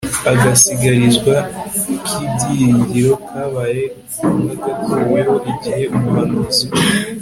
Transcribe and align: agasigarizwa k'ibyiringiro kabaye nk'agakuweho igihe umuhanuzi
agasigarizwa 0.31 1.35
k'ibyiringiro 2.05 3.11
kabaye 3.29 3.83
nk'agakuweho 4.37 5.35
igihe 5.51 5.83
umuhanuzi 5.95 6.65